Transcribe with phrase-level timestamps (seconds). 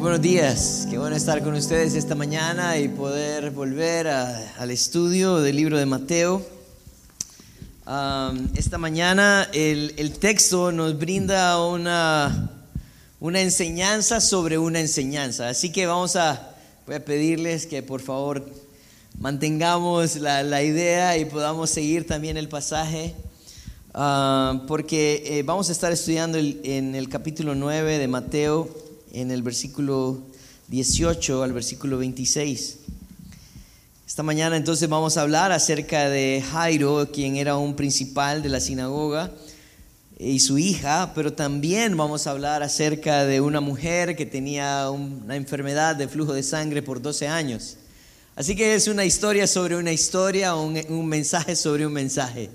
[0.00, 5.56] buenos días, qué bueno estar con ustedes esta mañana y poder volver al estudio del
[5.56, 6.40] libro de Mateo.
[8.56, 12.50] esta mañana el, texto nos brinda una,
[13.20, 16.54] una enseñanza sobre una enseñanza, así que vamos a,
[16.86, 18.50] voy a pedirles que por favor
[19.18, 23.14] mantengamos la, la idea y podamos seguir también el pasaje.
[24.66, 30.22] porque eh, vamos a estar estudiando en el capítulo 9 de Mateo en el versículo
[30.68, 32.76] 18 al versículo 26.
[34.06, 38.60] Esta mañana entonces vamos a hablar acerca de Jairo, quien era un principal de la
[38.60, 39.32] sinagoga,
[40.18, 45.36] y su hija, pero también vamos a hablar acerca de una mujer que tenía una
[45.36, 47.76] enfermedad de flujo de sangre por 12 años.
[48.36, 52.50] Así que es una historia sobre una historia, un, un mensaje sobre un mensaje.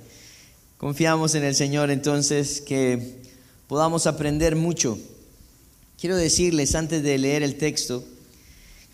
[0.77, 3.21] Confiamos en el Señor entonces que
[3.67, 4.97] podamos aprender mucho
[6.05, 8.03] quiero decirles antes de leer el texto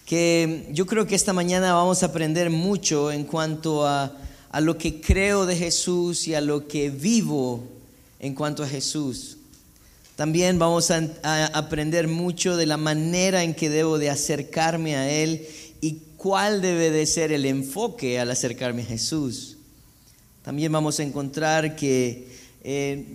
[0.05, 4.13] que yo creo que esta mañana vamos a aprender mucho en cuanto a,
[4.61, 7.67] lo que creo de Jesús y a lo que vivo
[8.21, 9.35] en cuanto a Jesús.
[10.15, 15.11] También vamos a, a, aprender mucho de la manera en que debo de acercarme a
[15.11, 15.45] Él
[15.81, 19.57] y cuál debe de ser el enfoque al acercarme a Jesús.
[20.43, 22.29] También vamos a encontrar que
[22.63, 23.05] eh,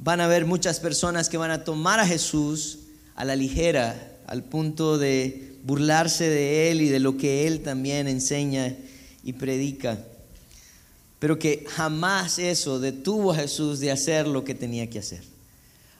[0.00, 2.80] van a haber muchas personas que van a tomar a Jesús
[3.14, 8.08] a la ligera, al punto de burlarse de Él y de lo que Él también
[8.08, 8.76] enseña
[9.22, 9.98] y predica.
[11.18, 15.22] Pero que jamás eso detuvo a Jesús de hacer lo que tenía que hacer.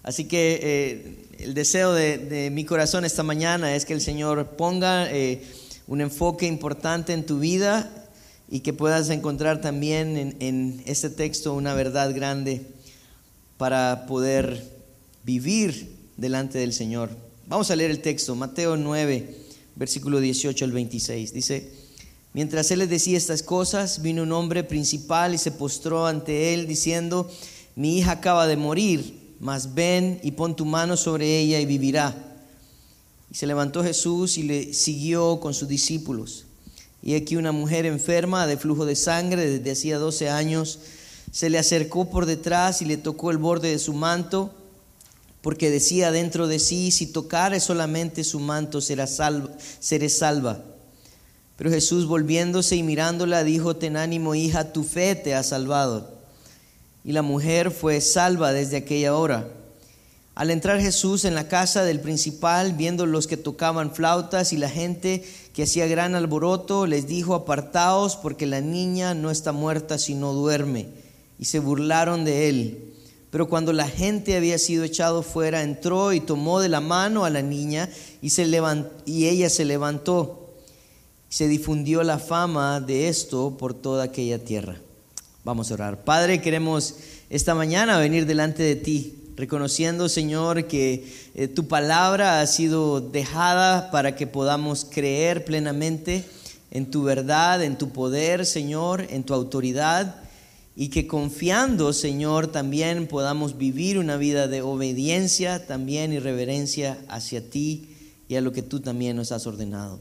[0.02, 5.10] Así que eh, el deseo de, mi corazón esta mañana es que el Señor ponga
[5.10, 5.42] eh,
[5.86, 7.90] un enfoque importante en tu vida
[8.50, 12.66] y que puedas encontrar también en, en este texto una verdad grande
[13.56, 14.62] para poder
[15.24, 17.10] vivir delante del Señor.
[17.46, 19.36] Vamos a leer el texto, Mateo 9,
[19.76, 21.32] versículo 18 al 26.
[21.32, 21.70] Dice,
[22.32, 26.66] mientras él les decía estas cosas, vino un hombre principal y se postró ante él
[26.66, 27.30] diciendo,
[27.76, 32.14] mi hija acaba de morir, mas ven y pon tu mano sobre ella y vivirá.
[33.30, 36.46] Y se levantó Jesús y le siguió con sus discípulos.
[37.02, 40.78] Y aquí una mujer enferma de flujo de sangre desde hacía 12 años
[41.30, 44.54] se le acercó por detrás y le tocó el borde de su manto
[45.44, 50.64] porque decía dentro de sí, si tocare solamente su manto será salva, seré salva.
[51.56, 56.14] Pero Jesús volviéndose y mirándola dijo, ten ánimo hija, tu fe te ha salvado.
[57.04, 59.46] Y la mujer fue salva desde aquella hora.
[60.34, 64.70] Al entrar Jesús en la casa del principal, viendo los que tocaban flautas y la
[64.70, 65.22] gente
[65.52, 70.86] que hacía gran alboroto, les dijo, apartaos porque la niña no está muerta sino duerme.
[71.38, 72.83] Y se burlaron de él.
[73.34, 77.30] Pero cuando la gente había sido echado fuera, entró y tomó de la mano a
[77.30, 77.90] la niña
[78.22, 78.48] y, se
[79.06, 80.54] y ella se levantó.
[81.30, 84.76] Se difundió la fama de esto por toda aquella tierra.
[85.42, 86.04] Vamos a orar.
[86.04, 86.94] Padre, queremos
[87.28, 93.90] esta mañana venir delante de ti, reconociendo, Señor, que eh, tu palabra ha sido dejada
[93.90, 96.24] para que podamos creer plenamente
[96.70, 100.23] en tu verdad, en tu poder, Señor, en tu autoridad
[100.76, 107.48] y que confiando, Señor, también podamos vivir una vida de obediencia también y reverencia hacia
[107.48, 107.88] ti
[108.28, 110.00] y a lo que tú también nos has ordenado.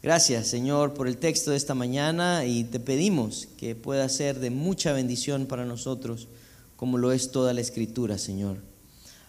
[0.00, 4.50] Gracias, Señor, por el texto de esta mañana y te pedimos que pueda ser de
[4.50, 6.28] mucha bendición para nosotros,
[6.76, 8.58] como lo es toda la escritura, Señor.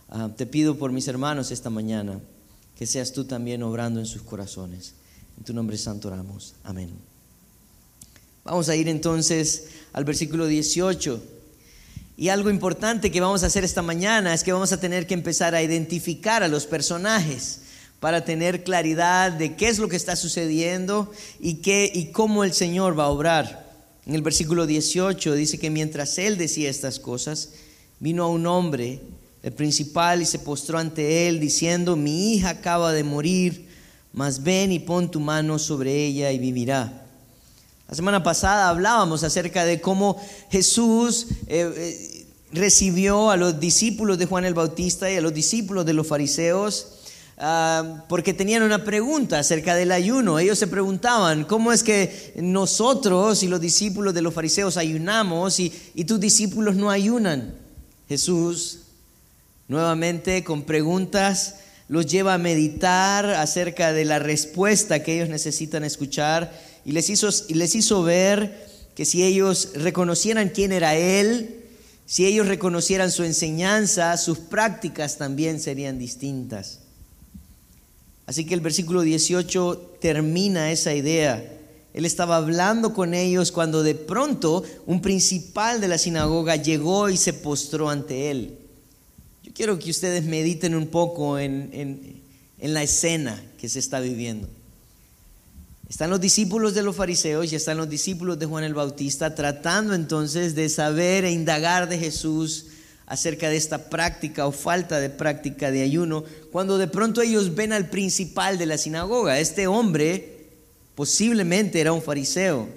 [0.09, 2.19] Ah, te pido por mis hermanos esta mañana,
[2.75, 4.93] que seas tú también obrando en sus corazones.
[5.39, 6.53] En tu nombre santo oramos.
[6.63, 6.91] Amén.
[8.43, 11.21] Vamos a ir entonces al versículo 18.
[12.17, 15.13] Y algo importante que vamos a hacer esta mañana es que vamos a tener que
[15.13, 17.61] empezar a identificar a los personajes
[17.99, 22.53] para tener claridad de qué es lo que está sucediendo y, qué, y cómo el
[22.53, 23.69] Señor va a obrar.
[24.05, 27.51] En el versículo 18 dice que mientras él decía estas cosas,
[27.99, 29.01] vino a un hombre,
[29.43, 33.67] el principal, y se postró ante él diciendo, mi hija acaba de morir,
[34.13, 37.05] mas ven y pon tu mano sobre ella y vivirá.
[37.89, 40.15] La semana pasada hablábamos acerca de cómo
[40.51, 45.87] Jesús eh, eh, recibió a los discípulos de Juan el Bautista y a los discípulos
[45.87, 46.99] de los fariseos
[47.39, 50.37] ah, porque tenían una pregunta acerca del ayuno.
[50.37, 55.73] Ellos se preguntaban, ¿cómo es que nosotros y los discípulos de los fariseos ayunamos y,
[55.95, 57.55] y tus discípulos no ayunan?
[58.07, 58.81] Jesús,
[59.67, 61.55] nuevamente con preguntas,
[61.87, 67.29] los lleva a meditar acerca de la respuesta que ellos necesitan escuchar y les hizo,
[67.49, 71.55] les hizo ver que si ellos reconocieran quién era Él,
[72.05, 76.79] si ellos reconocieran su enseñanza, sus prácticas también serían distintas.
[78.25, 81.43] Así que el versículo 18 termina esa idea.
[81.93, 87.17] Él estaba hablando con ellos cuando de pronto un principal de la sinagoga llegó y
[87.17, 88.57] se postró ante él.
[89.43, 92.21] Yo quiero que ustedes mediten un poco en,
[92.59, 94.47] en la escena que se está viviendo.
[95.89, 99.95] Están los discípulos de los fariseos y están los discípulos de Juan el Bautista tratando
[99.95, 102.67] entonces de saber e indagar de Jesús
[103.07, 107.73] acerca de esta práctica o falta de práctica de ayuno, cuando de pronto ellos ven
[107.73, 109.39] al principal de la sinagoga.
[109.39, 110.45] Este hombre
[110.93, 112.69] posiblemente era un fariseo,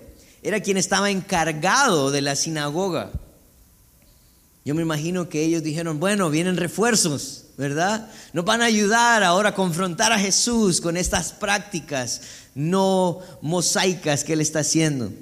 [0.42, 3.10] era quien estaba encargado de la sinagoga.
[4.64, 8.08] Yo me imagino que ellos dijeron, bueno, vienen refuerzos, ¿verdad?
[8.32, 12.22] Nos van a ayudar ahora a confrontar a Jesús con estas prácticas
[12.54, 15.12] no mosaicas que él está haciendo.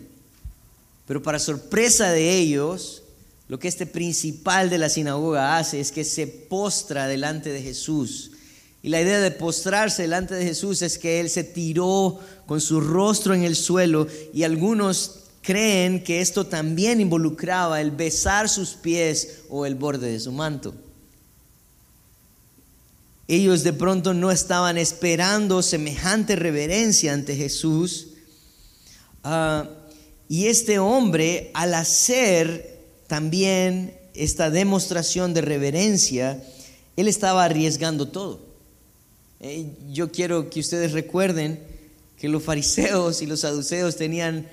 [1.07, 3.03] Pero para sorpresa de ellos,
[3.49, 8.31] lo que este principal de la sinagoga hace es que se postra delante de Jesús.
[8.83, 12.81] Y la idea de postrarse delante de Jesús es que él se tiró con su
[12.81, 19.41] rostro en el suelo y algunos creen que esto también involucraba el besar sus pies
[19.49, 20.75] o el borde de su manto.
[23.31, 28.09] Ellos de pronto no estaban esperando semejante reverencia ante Jesús.
[29.23, 29.69] Ah,
[30.29, 36.43] y este hombre, al hacer también esta demostración de reverencia,
[36.97, 38.41] él estaba arriesgando todo.
[39.39, 41.63] Eh, yo quiero que ustedes recuerden
[42.19, 44.49] que los fariseos y los saduceos tenían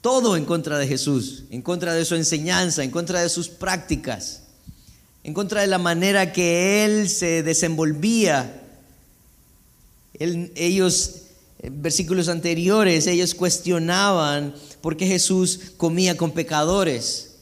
[0.00, 4.45] todo en contra de Jesús, en contra de su enseñanza, en contra de sus prácticas
[5.26, 8.62] en contra de la manera que él se desenvolvía.
[10.20, 11.22] ellos,
[11.58, 17.38] en versículos anteriores, ellos cuestionaban por qué Jesús comía con pecadores.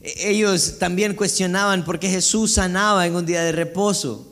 [0.00, 4.26] E, ellos también cuestionaban por qué Jesús sanaba en un día de reposo.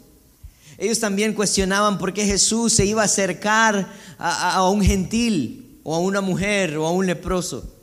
[0.79, 5.99] Ellos también cuestionaban por qué Jesús se iba a acercar a un gentil o a
[5.99, 7.76] una mujer o a un leproso.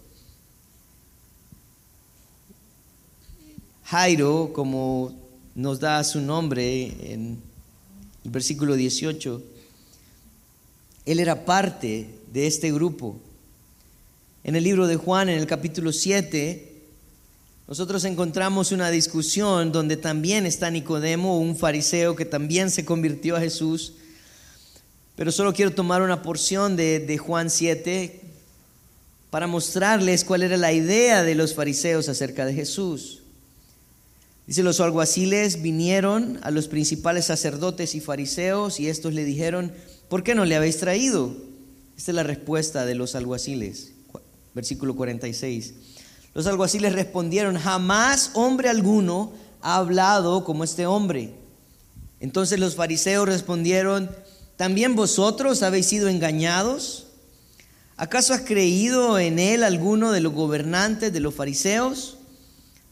[3.85, 5.13] Jairo, como
[5.55, 7.41] nos da su nombre en
[8.23, 9.41] el versículo 18,
[11.05, 13.17] él era parte de este grupo.
[14.43, 16.71] En el libro de Juan, en el capítulo 7,
[17.67, 23.41] nosotros encontramos una discusión donde también está Nicodemo, un fariseo que también se convirtió a
[23.41, 23.93] Jesús.
[25.15, 28.21] Pero solo quiero tomar una porción de, de Juan 7
[29.29, 33.22] para mostrarles cuál era la idea de los fariseos acerca de Jesús.
[34.45, 39.71] Dice, los alguaciles vinieron a los principales sacerdotes y fariseos y estos le dijeron,
[40.09, 41.33] ¿por qué no le habéis traído?
[41.97, 43.93] Esta es la respuesta de los alguaciles,
[44.53, 45.73] versículo 46.
[46.33, 49.31] Los alguaciles respondieron, jamás hombre alguno
[49.61, 51.33] ha hablado como este hombre.
[52.19, 54.09] Entonces los fariseos respondieron,
[54.57, 57.07] ¿también vosotros habéis sido engañados?
[57.95, 62.17] ¿Acaso has creído en él alguno de los gobernantes de los fariseos?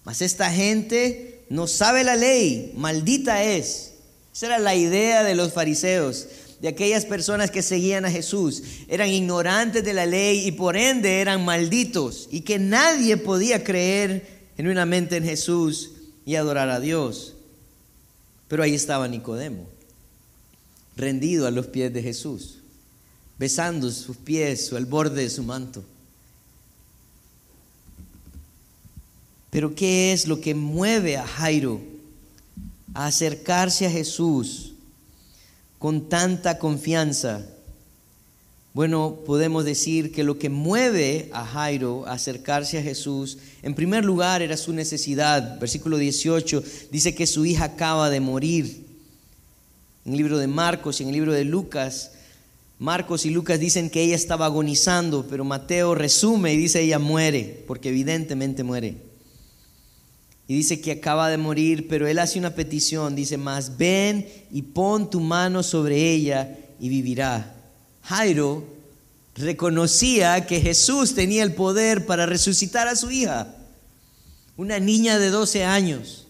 [0.06, 3.92] Mas esta gente no sabe la ley, maldita es.
[4.34, 6.28] Esa era la idea de los fariseos,
[6.62, 8.64] de aquellas personas que seguían a Jesús.
[8.88, 14.26] Eran ignorantes de la ley y por ende eran malditos y que nadie podía creer
[14.56, 15.92] genuinamente en Jesús
[16.26, 17.34] y adorar a Dios.
[18.48, 19.68] Pero ahí estaba Nicodemo,
[20.96, 22.60] rendido a los pies de Jesús,
[23.38, 25.84] besando sus pies o el borde de su manto.
[29.52, 31.82] Pero ¿qué es lo que mueve a Jairo
[32.94, 34.72] a acercarse a Jesús
[35.78, 37.46] con tanta confianza?
[38.74, 44.06] Bueno, podemos decir que lo que mueve a Jairo a acercarse a Jesús, en primer
[44.06, 45.60] lugar era su necesidad.
[45.60, 48.86] Versículo 18 dice que su hija acaba de morir.
[50.06, 52.12] En el libro de Marcos y en el libro de Lucas,
[52.80, 57.66] Marcos y Lucas dicen que ella estaba agonizando, pero Mateo resume y dice ella muere,
[57.68, 59.11] porque evidentemente muere
[60.52, 64.64] y dice que acaba de morir, pero él hace una petición, dice más, ven y
[64.64, 67.56] pon tu mano sobre ella y vivirá.
[68.04, 68.66] Jairo
[69.36, 73.56] reconocía que Jesús tenía el poder para resucitar a su hija,
[74.58, 76.28] una niña de 12 años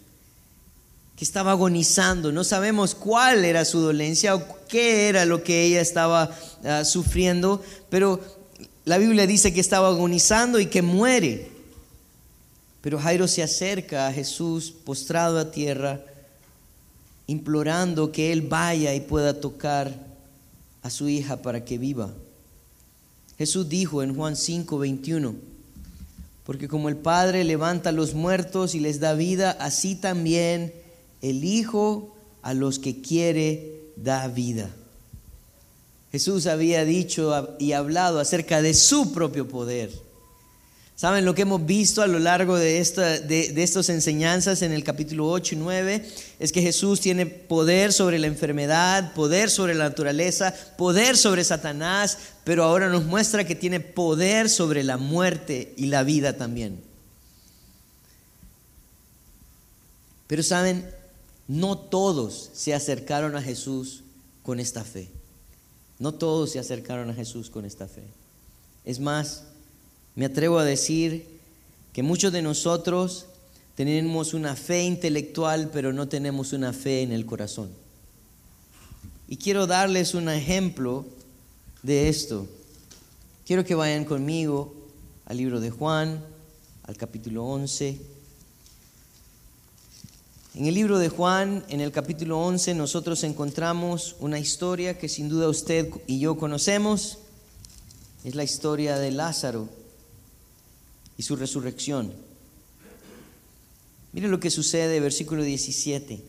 [1.16, 2.32] que estaba agonizando.
[2.32, 6.30] No sabemos cuál era su dolencia o qué era lo que ella estaba
[6.64, 8.22] ah, sufriendo, pero
[8.86, 11.51] la Biblia dice que estaba agonizando y que muere.
[12.82, 16.02] Pero Jairo se acerca a Jesús postrado a tierra,
[17.28, 19.96] implorando que él vaya y pueda tocar
[20.82, 22.12] a su hija para que viva.
[23.38, 25.36] Jesús dijo en Juan 5, 21,
[26.46, 30.74] porque como el Padre levanta a los muertos y les da vida, así también
[31.22, 34.70] el Hijo a los que quiere da vida.
[36.12, 39.92] Jesús había dicho y hablado acerca de su propio poder.
[41.02, 44.84] ¿Saben lo que hemos visto a lo largo de, esta, de, estas enseñanzas en el
[44.84, 46.10] capítulo 8 y 9?
[46.38, 52.20] Es que Jesús tiene poder sobre la enfermedad, poder sobre la naturaleza, poder sobre Satanás,
[52.44, 56.80] pero ahora nos muestra que tiene poder sobre la muerte y la vida también.
[60.28, 60.88] Pero saben,
[61.48, 64.04] no todos se acercaron a Jesús
[64.44, 65.10] con esta fe.
[65.98, 68.04] No todos se acercaron a Jesús con esta fe.
[68.86, 69.46] Es más,
[70.16, 71.26] me atrevo a decir
[71.94, 73.26] que muchos de nosotros
[73.76, 77.70] tenemos una fe intelectual, pero no tenemos una fe en el corazón.
[79.28, 81.06] Y quiero darles un ejemplo
[81.82, 82.48] de esto.
[83.46, 84.74] Quiero que vayan conmigo
[85.26, 86.24] al libro de Juan,
[86.84, 87.98] al capítulo 11.
[90.56, 95.30] En el libro de Juan, en el capítulo 11, nosotros encontramos una historia que sin
[95.30, 97.20] duda usted y yo conocemos.
[98.26, 99.81] Es la historia de Lázaro
[101.22, 102.12] y su resurrección.
[104.12, 106.20] Mire lo que sucede, versículo 17.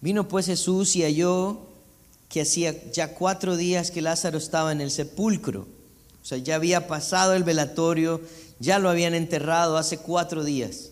[0.00, 1.58] Vino pues Jesús y halló
[2.28, 5.62] que hacía ya cuatro días que Lázaro estaba en el sepulcro.
[6.22, 8.20] O sea, ya había pasado el velatorio,
[8.60, 10.90] ya lo habían enterrado hace cuatro días.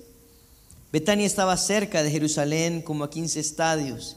[0.91, 4.17] Betania estaba cerca de Jerusalén, como a 15 estadios,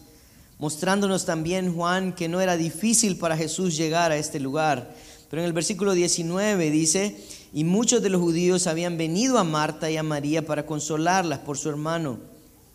[0.57, 4.95] mostrándonos también Juan que no era difícil para Jesús llegar a este lugar.
[5.29, 7.15] Pero en el versículo 19 dice,
[7.53, 11.57] y muchos de los judíos habían venido a Marta y a María para consolarlas por
[11.57, 12.19] su hermano.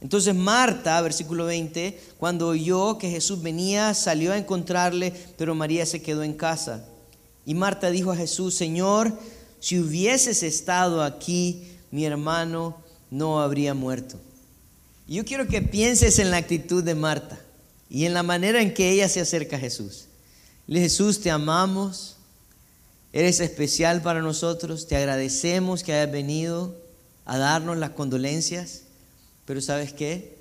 [0.01, 6.03] Entonces Marta, versículo 20, cuando oyó que Jesús venía, salió a encontrarle, pero María se
[6.03, 6.85] quedó en casa.
[7.47, 9.13] Y Marta dijo a Jesús, Señor,
[9.61, 12.77] si hubieses estado aquí, mi hermano
[13.11, 14.19] no habría muerto.
[15.07, 17.39] Y yo quiero que pienses en la actitud de Marta
[17.89, 20.07] y en la manera en que ella se acerca a Jesús.
[20.67, 22.17] Le Jesús, te amamos,
[23.13, 26.75] Eres especial para nosotros, te agradecemos que hayas venido
[27.25, 28.83] a darnos las condolencias,
[29.45, 30.39] pero ¿sabes qué?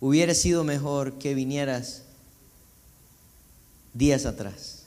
[0.00, 2.02] Hubiera sido mejor que vinieras
[3.94, 4.82] días atrás.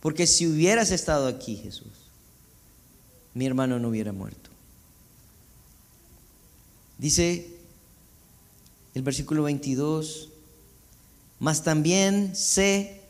[0.00, 1.92] Porque si hubieras estado aquí, Jesús,
[3.34, 4.50] mi hermano no hubiera muerto.
[6.98, 7.48] Dice
[8.94, 10.28] el versículo 22,
[11.38, 13.00] mas también sé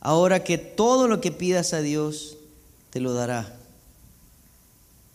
[0.00, 2.35] ahora que todo lo que pidas a Dios,
[2.96, 3.54] te lo dará.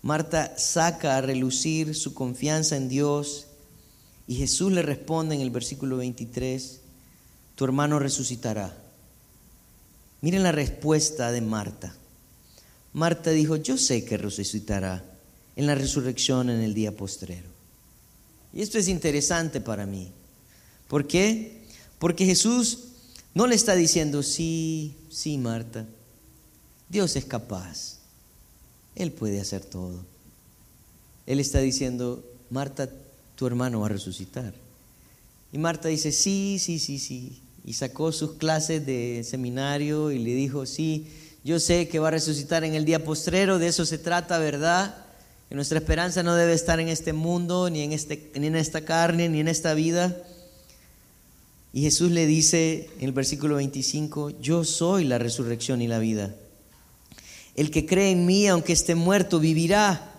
[0.03, 3.47] Marta saca a relucir su confianza en Dios
[4.27, 6.79] y Jesús le responde en el versículo 23,
[7.55, 8.77] tu hermano resucitará.
[10.21, 11.95] Miren la respuesta de Marta.
[12.93, 15.03] Marta dijo, yo sé que resucitará
[15.55, 17.49] en la resurrección en el día postrero.
[18.53, 20.11] Y esto es interesante para mí.
[20.87, 21.63] ¿Por qué?
[21.97, 22.89] Porque Jesús
[23.33, 25.87] no le está diciendo, sí, sí, Marta,
[26.91, 27.99] Dios es capaz.
[28.95, 30.03] Él puede hacer todo.
[31.25, 32.89] Él está diciendo, Marta,
[33.35, 34.53] tu hermano va a resucitar.
[35.53, 37.41] Y Marta dice, sí, sí, sí, sí.
[37.63, 41.07] Y sacó sus clases de seminario y le dijo, sí,
[41.45, 45.05] yo sé que va a resucitar en el día postrero, de eso se trata, ¿verdad?
[45.47, 48.83] Que nuestra esperanza no debe estar en este mundo, ni en, este, ni en esta
[48.83, 50.17] carne, ni en esta vida.
[51.71, 56.35] Y Jesús le dice en el versículo 25, yo soy la resurrección y la vida.
[57.55, 60.09] El que cree en mí, aunque esté muerto, vivirá.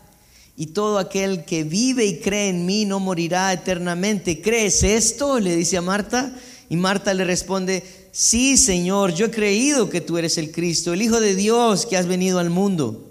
[0.56, 4.42] Y todo aquel que vive y cree en mí no morirá eternamente.
[4.42, 5.40] ¿Crees esto?
[5.40, 6.34] Le dice a Marta.
[6.68, 11.02] Y Marta le responde, sí, Señor, yo he creído que tú eres el Cristo, el
[11.02, 13.08] Hijo de Dios que has venido al mundo.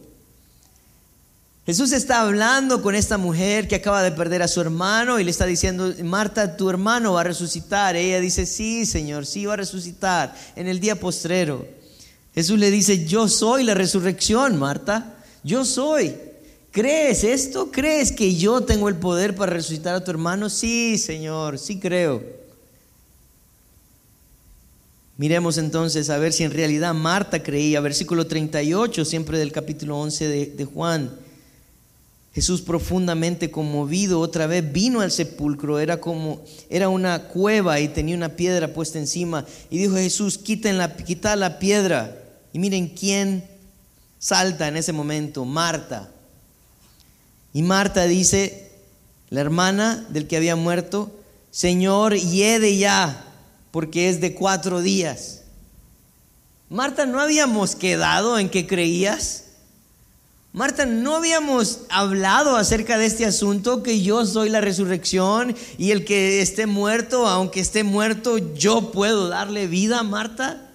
[1.66, 5.30] Jesús está hablando con esta mujer que acaba de perder a su hermano y le
[5.32, 7.96] está diciendo, Marta, tu hermano va a resucitar.
[7.96, 11.68] Ella dice, sí, Señor, sí va a resucitar en el día postrero.
[12.34, 16.16] Jesús le dice, yo soy la resurrección, Marta, yo soy.
[16.72, 17.72] ¿Crees esto?
[17.72, 20.50] ¿Crees que yo tengo el poder para resucitar a tu hermano?
[20.50, 22.24] Sí, Señor, sí creo.
[25.18, 27.82] Miremos entonces a ver si en realidad Marta creía.
[27.82, 31.12] Versículo 38, siempre del capítulo 11 de, de Juan.
[32.34, 38.16] Jesús profundamente conmovido otra vez vino al sepulcro, era como era una cueva y tenía
[38.16, 42.21] una piedra puesta encima y dijo Jesús, quiten la, quita la piedra.
[42.54, 43.48] Y miren quién
[44.20, 46.10] salta en ese momento, Marta.
[47.54, 48.72] Y Marta dice,
[49.30, 51.12] la hermana del que había muerto,
[51.52, 53.26] Señor, hiede ya,
[53.72, 55.42] porque es de cuatro días.
[56.70, 59.46] Marta, ¿no habíamos quedado en que creías?
[60.54, 66.04] Marta, ¿no habíamos hablado acerca de este asunto que yo soy la resurrección y el
[66.04, 70.71] que esté muerto, aunque esté muerto, yo puedo darle vida, Marta?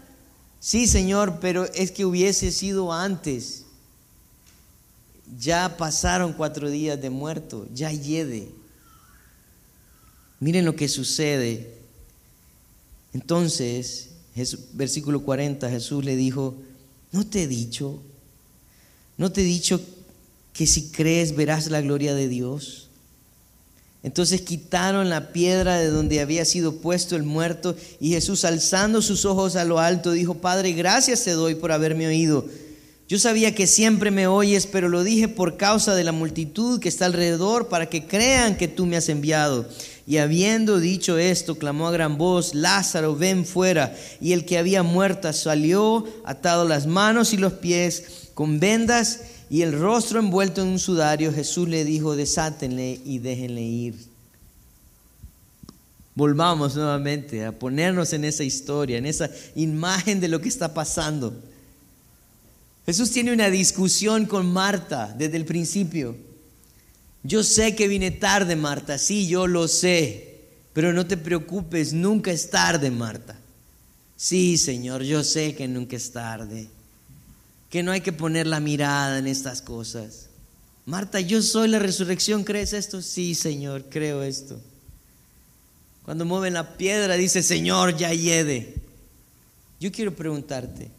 [0.67, 3.67] Sí, Señor, pero es que hubiese sido antes.
[5.39, 8.49] Ya pasaron cuatro días de muerto, ya yede.
[10.41, 11.73] Miren lo que sucede.
[13.15, 14.09] Entonces,
[14.73, 16.57] versículo 40, Jesús le dijo,
[17.13, 18.03] ¿no te he dicho?
[19.19, 19.81] ¿No te he dicho
[20.53, 22.86] que si crees verás la gloria de Dios?
[24.03, 29.25] Entonces quitaron la piedra de donde había sido puesto el muerto y Jesús alzando sus
[29.25, 32.47] ojos a lo alto dijo, Padre, gracias te doy por haberme oído.
[33.09, 36.89] Yo sabía que siempre me oyes, pero lo dije por causa de la multitud que
[36.89, 39.69] está alrededor, para que crean que tú me has enviado.
[40.09, 43.97] Y habiendo dicho esto, clamó a gran voz, Lázaro, ven fuera.
[44.21, 49.63] Y el que había muerto salió, atado las manos y los pies, con vendas y
[49.63, 51.33] el rostro envuelto en un sudario.
[51.33, 53.95] Jesús le dijo, desátenle y déjenle ir.
[56.15, 61.35] Volvamos nuevamente a ponernos en esa historia, en esa imagen de lo que está pasando.
[62.87, 66.17] Jesús tiene una discusión con Marta desde el principio.
[67.23, 70.39] Yo sé que vine tarde, Marta, sí, yo lo sé,
[70.73, 73.37] pero no te preocupes, nunca es tarde, Marta.
[74.17, 76.69] Sí, Señor, yo sé que nunca es tarde,
[77.71, 80.29] que no hay que poner la mirada en estas cosas.
[80.85, 83.03] Marta, yo soy la resurrección, ¿crees esto?
[83.03, 84.61] Sí, Señor, creo esto.
[86.05, 88.77] Cuando mueven la piedra, dice, Señor, ya yede.
[89.81, 90.91] Yo quiero preguntarte,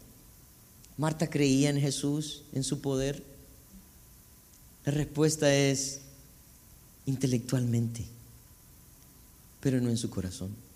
[0.98, 3.22] ¿Marta creía en Jesús, en su poder?
[4.84, 6.00] La respuesta es,
[7.06, 8.04] intelectualmente,
[9.60, 10.67] pero no en su corazón.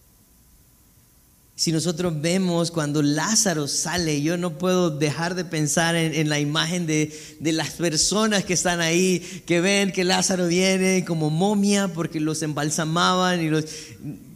[1.54, 6.86] Si nosotros vemos cuando Lázaro sale, yo no puedo dejar de pensar en, la imagen
[6.86, 12.20] de, de, las personas que están ahí, que ven que Lázaro viene como momia porque
[12.20, 13.66] los embalsamaban y los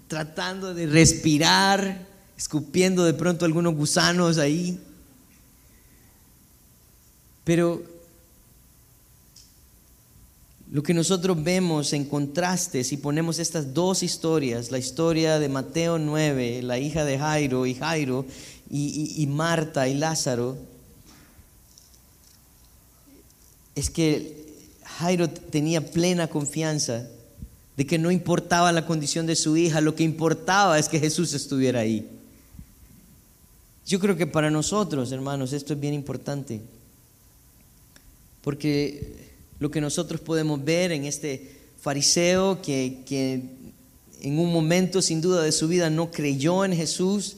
[0.09, 4.79] tratando de respirar, escupiendo de pronto algunos gusanos ahí.
[7.45, 7.83] Pero
[10.77, 15.99] lo que nosotros vemos en contraste, si ponemos estas dos historias, la historia de Mateo
[15.99, 18.27] 9, la hija de Jairo y Jairo,
[18.69, 20.59] y, Marta y Lázaro,
[23.75, 24.45] es que
[24.85, 27.09] Jairo tenía plena confianza
[27.79, 31.33] de que no importaba la condición de su hija, lo que importaba es que Jesús
[31.33, 32.07] estuviera ahí.
[33.87, 36.61] Yo creo que para nosotros, hermanos, esto es bien importante,
[38.43, 39.26] porque
[39.59, 43.05] lo que nosotros podemos ver en este fariseo que,
[44.21, 47.37] en un momento sin duda de su vida no creyó en Jesús,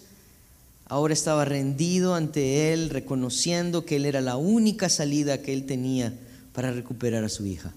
[0.86, 6.14] ahora estaba rendido ante Él, reconociendo que Él era la única salida que Él tenía
[6.52, 7.72] para recuperar a su hija.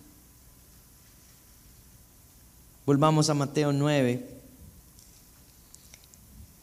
[2.85, 4.25] Volvamos a Mateo 9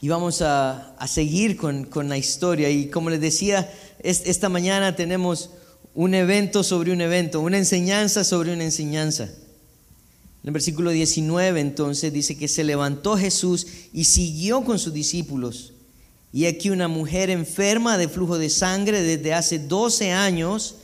[0.00, 2.70] y vamos a, seguir con, con, la historia.
[2.70, 5.50] Y como les decía, esta mañana tenemos
[5.98, 9.24] un evento sobre un evento, una enseñanza sobre una enseñanza.
[9.24, 15.72] En el versículo 19 entonces dice que se levantó Jesús y siguió con sus discípulos.
[16.32, 20.76] Y aquí una mujer enferma de flujo de sangre desde hace 12 años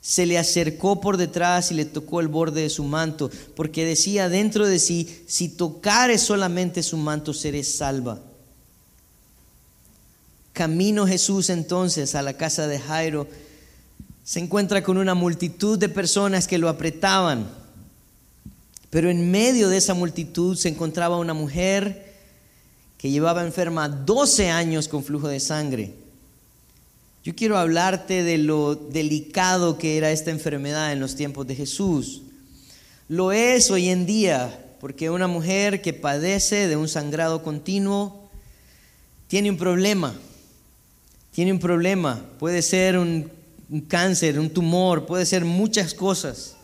[0.00, 4.30] se le acercó por detrás y le tocó el borde de su manto, porque decía
[4.30, 8.18] dentro de sí, si tocare solamente su manto seré salva.
[10.54, 13.28] Camino Jesús entonces a la casa de Jairo
[14.24, 17.46] se encuentra con una multitud de personas que lo apretaban.
[18.88, 22.14] Pero en medio de esa multitud se encontraba una mujer
[22.96, 25.92] que llevaba enferma 12 años con flujo de sangre.
[27.22, 32.22] Yo quiero hablarte de lo delicado que era esta enfermedad en los tiempos de Jesús.
[33.08, 38.30] Lo es hoy en día, porque una mujer que padece de un sangrado continuo
[39.26, 40.14] tiene un problema.
[41.32, 42.24] Tiene un problema.
[42.38, 43.30] Puede ser un
[43.68, 46.56] un cáncer, un tumor, puede ser muchas cosas,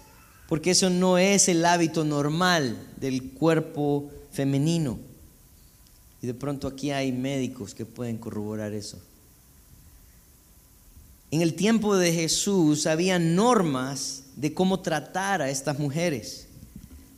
[0.48, 4.98] porque eso no es el hábito normal del cuerpo femenino.
[6.22, 8.98] Y de pronto aquí hay médicos que pueden corroborar eso.
[11.30, 16.48] En el tiempo de Jesús había normas de cómo tratar a estas mujeres.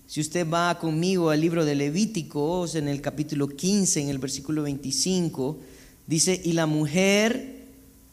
[0.06, 4.62] Si usted va conmigo al libro de Levíticos, en el capítulo 15, en el versículo
[4.64, 5.58] 25,
[6.06, 7.61] dice, y la mujer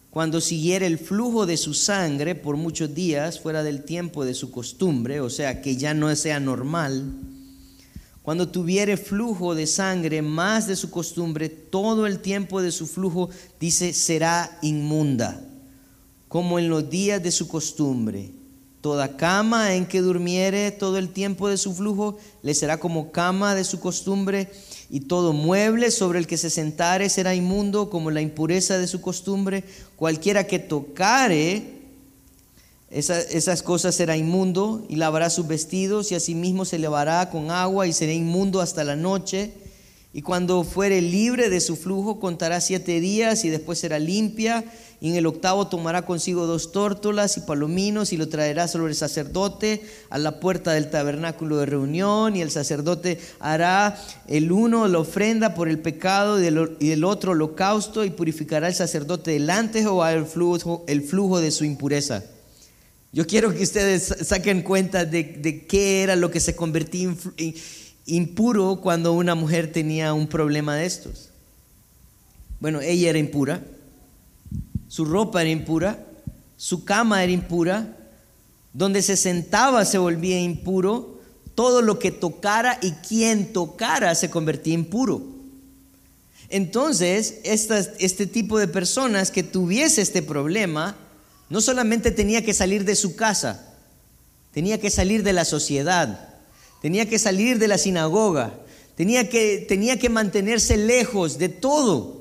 [0.09, 4.51] cuando siguiera el flujo de su sangre por muchos días fuera del tiempo de su
[4.51, 7.13] costumbre, o sea, que ya no sea normal,
[8.23, 13.29] cuando tuviere flujo de sangre más de su costumbre, todo el tiempo de su flujo,
[13.59, 15.41] dice, será inmunda,
[16.27, 18.38] como en los días de su costumbre.
[18.81, 23.53] Toda cama en que durmiere todo el tiempo de su flujo le será como cama
[23.55, 24.49] de su costumbre,
[24.89, 29.01] y todo mueble sobre el que se sentare será inmundo como la impureza de su
[29.01, 29.63] costumbre.
[29.95, 31.79] Cualquiera que tocare
[32.89, 37.93] esas cosas será inmundo y lavará sus vestidos y asimismo se lavará con agua y
[37.93, 39.53] será inmundo hasta la noche.
[40.11, 44.65] Y cuando fuere libre de su flujo contará siete días y después será limpia
[44.99, 48.95] y en el octavo tomará consigo dos tórtolas y palominos y lo traerá sobre el
[48.95, 54.97] sacerdote a la puerta del tabernáculo de reunión y el sacerdote hará el uno la
[54.97, 56.47] ofrenda por el pecado y
[56.91, 61.51] el, otro holocausto y purificará el sacerdote delante de Jehová el flujo, el flujo de
[61.51, 62.23] su impureza.
[63.11, 67.09] Yo quiero que ustedes saquen cuenta de, de qué era lo que se convertía
[68.09, 71.29] impuro cuando una mujer tenía un problema de estos.
[72.59, 73.61] Bueno, ella era impura
[74.89, 76.03] su ropa era impura,
[76.57, 77.95] su cama era impura,
[78.73, 81.21] donde se sentaba se volvía impuro,
[81.53, 85.21] todo lo que tocara y quien tocara se convertía impuro.
[86.49, 90.95] Entonces, este tipo de personas que tuviese este problema,
[91.49, 93.75] no solamente tenía que salir de su casa,
[94.51, 96.28] tenía que salir de la sociedad,
[96.81, 98.53] tenía que salir de la sinagoga,
[98.95, 102.19] tenía que, tenía que mantenerse lejos de todo.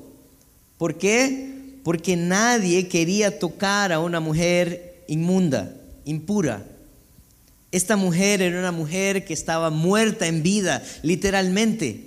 [0.77, 1.49] ¿Por qué?
[1.83, 5.73] porque nadie quería tocar a una mujer inmunda,
[6.05, 6.63] impura.
[7.71, 12.05] Esta mujer era una mujer que estaba muerta en vida, literalmente.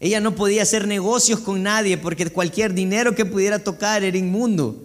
[0.00, 4.82] Ella no podía hacer negocios con nadie porque cualquier dinero que pudiera tocar era inmundo.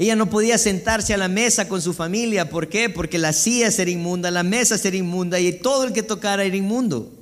[0.00, 2.48] Ella no podía sentarse a la mesa con su familia.
[2.48, 2.88] ¿Por qué?
[2.88, 6.56] Porque la silla era inmunda, la mesa era inmunda y todo el que tocara era
[6.56, 7.12] inmundo.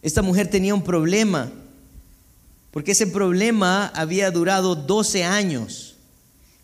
[0.00, 1.52] Esta mujer tenía un problema
[2.70, 5.96] porque ese problema había durado 12 años.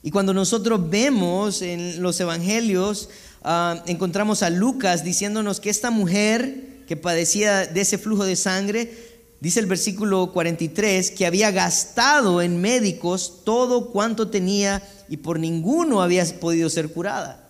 [0.02, 3.10] Y cuando nosotros vemos en los evangelios,
[3.44, 9.09] ah, encontramos a Lucas diciéndonos que esta mujer que padecía de ese flujo de sangre,
[9.40, 16.02] dice el versículo 43, que había gastado en médicos todo cuanto tenía y por ninguno
[16.02, 17.48] había podido ser curada.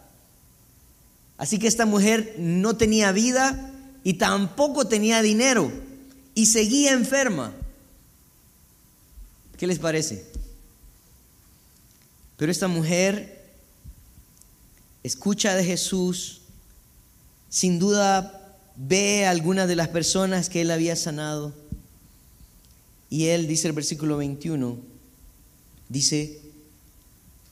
[1.37, 3.71] Así que esta mujer no tenía vida
[4.05, 5.73] y tampoco tenía dinero
[6.35, 7.53] y seguía enferma.
[9.57, 10.25] ¿Qué les parece?
[12.37, 13.45] Pero esta mujer
[15.03, 16.41] escucha de Jesús,
[17.49, 21.55] sin duda ve a algunas de las personas que él había sanado.
[23.11, 24.79] Y él dice el versículo 21,
[25.89, 26.41] dice,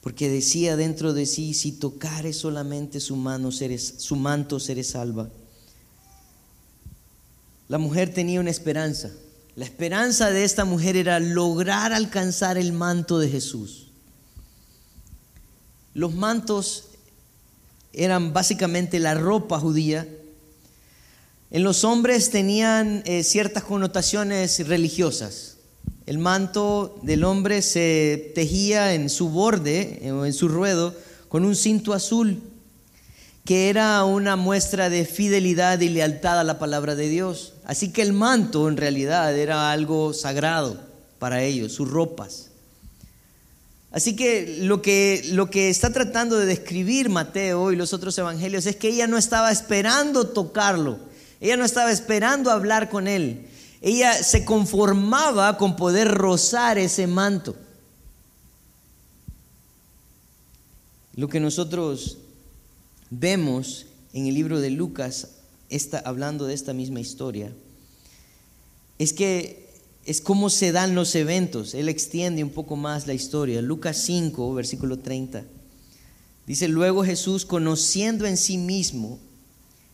[0.01, 5.29] porque decía dentro de sí, si tocare solamente su, mano, su manto, seré salva.
[7.68, 9.11] La mujer tenía una esperanza.
[9.57, 13.88] La esperanza de esta mujer era lograr alcanzar el manto de Jesús.
[15.94, 16.85] Los mantos
[17.92, 20.07] eran básicamente la ropa judía.
[21.51, 25.47] En los hombres tenían eh, ciertas connotaciones religiosas.
[26.09, 30.94] El manto del hombre se tejía en su borde, en su ruedo,
[31.29, 32.40] con un cinto azul
[33.44, 37.53] que era una muestra de fidelidad y lealtad a la palabra de Dios.
[37.66, 40.81] Así que el manto en realidad era algo sagrado
[41.18, 42.53] para ellos, sus ropas.
[43.90, 48.64] Así que lo que, lo que está tratando de describir Mateo y los otros evangelios
[48.64, 51.01] es que ella no estaba esperando tocarlo,
[51.38, 53.47] ella no estaba esperando hablar con él,
[53.80, 57.54] ella se conformaba con poder rozar ese manto.
[61.14, 62.18] Lo que nosotros
[63.10, 65.28] vemos en el libro de Lucas,
[65.70, 67.52] está hablando de esta misma historia,
[68.98, 69.68] es que
[70.06, 71.74] es cómo se dan los eventos.
[71.74, 73.60] Él extiende un poco más la historia.
[73.60, 75.44] Lucas 5, versículo 30.
[76.46, 79.18] Dice, luego Jesús, conociendo en sí mismo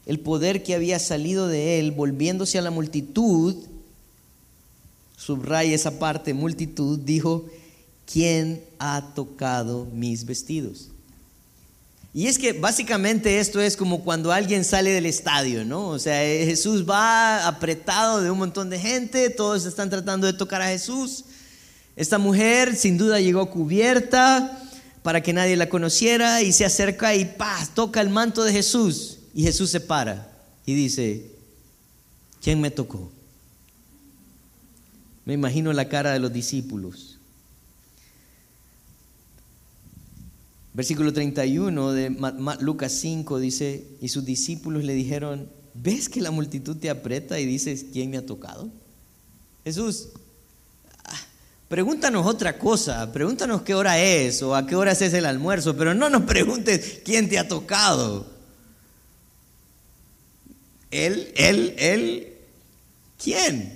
[0.06, 3.56] el poder que había salido de él, volviéndose a la multitud,
[5.24, 7.46] subraya esa parte, multitud, dijo,
[8.10, 10.88] ¿quién ha tocado mis vestidos?
[12.12, 15.88] Y es que básicamente esto es como cuando alguien sale del estadio, ¿no?
[15.88, 20.62] O sea, Jesús va apretado de un montón de gente, todos están tratando de tocar
[20.62, 21.24] a Jesús.
[21.96, 24.60] Esta mujer sin duda llegó cubierta
[25.02, 27.70] para que nadie la conociera y se acerca y ¡paz!
[27.74, 29.18] toca el manto de Jesús.
[29.34, 30.30] Y Jesús se para
[30.66, 31.26] y dice,
[32.40, 33.10] ¿quién me tocó?
[35.24, 37.18] Me imagino la cara de los discípulos.
[40.74, 42.16] Versículo 31 de
[42.60, 47.46] Lucas 5 dice, y sus discípulos le dijeron, ¿ves que la multitud te aprieta y
[47.46, 48.68] dices, ¿quién me ha tocado?
[49.62, 50.08] Jesús,
[51.04, 51.20] ah,
[51.68, 55.94] pregúntanos otra cosa, pregúntanos qué hora es o a qué hora es el almuerzo, pero
[55.94, 58.26] no nos preguntes quién te ha tocado.
[60.90, 62.32] Él, él, él,
[63.22, 63.73] ¿quién?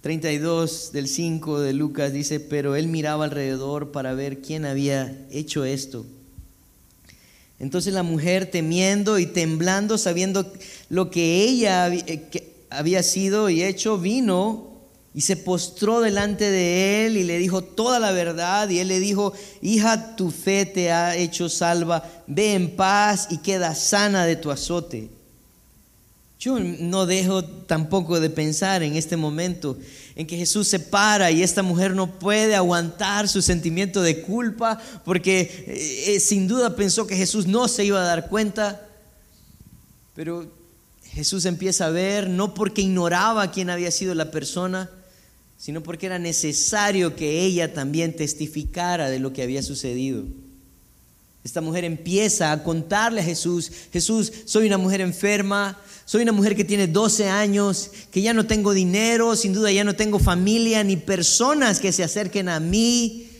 [0.00, 5.64] 32 del 5 de Lucas dice, pero él miraba alrededor para ver quién había hecho
[5.64, 6.06] esto.
[7.58, 10.50] Entonces la mujer temiendo y temblando, sabiendo
[10.88, 14.70] lo que ella eh, había sido y hecho, vino
[15.14, 18.70] y se postró delante de él y le dijo toda la verdad.
[18.70, 23.38] Y él le dijo, hija, tu fe te ha hecho salva, ve en paz y
[23.38, 25.10] queda sana de tu azote.
[26.40, 29.76] Yo no dejo tampoco de pensar en este momento
[30.16, 34.80] en que Jesús se para y esta mujer no puede aguantar su sentimiento de culpa
[35.04, 38.88] porque eh, eh, sin duda pensó que Jesús no se iba a dar cuenta.
[40.14, 40.50] Pero
[41.04, 44.88] Jesús empieza a ver, no porque ignoraba quién había sido la persona,
[45.58, 50.24] sino porque era necesario que ella también testificara de lo que había sucedido.
[51.42, 56.54] Esta mujer empieza a contarle a Jesús, Jesús, soy una mujer enferma, soy una mujer
[56.54, 60.84] que tiene 12 años, que ya no tengo dinero, sin duda ya no tengo familia
[60.84, 63.30] ni personas que se acerquen a mí.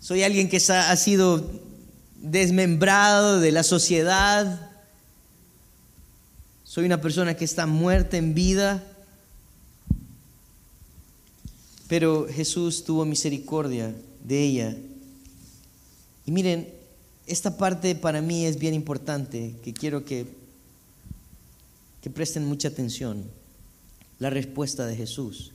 [0.00, 1.48] Soy alguien que ha sido
[2.16, 4.70] desmembrado de la sociedad.
[6.64, 8.82] Soy una persona que está muerta en vida.
[11.86, 14.76] Pero Jesús tuvo misericordia de ella.
[16.24, 16.79] Y miren,
[17.30, 20.40] esta parte para mí es bien importante, que quiero que
[22.00, 23.24] que presten mucha atención
[24.18, 25.52] la respuesta de Jesús.